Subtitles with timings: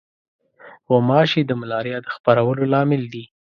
[0.87, 3.23] غوماشې د ملاریا د خپرولو لامل دي.